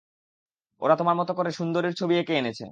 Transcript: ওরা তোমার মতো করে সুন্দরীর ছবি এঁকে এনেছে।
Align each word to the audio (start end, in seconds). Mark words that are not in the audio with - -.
ওরা 0.81 0.95
তোমার 0.97 1.15
মতো 1.17 1.31
করে 1.33 1.49
সুন্দরীর 1.51 1.93
ছবি 1.99 2.13
এঁকে 2.17 2.33
এনেছে। 2.37 2.65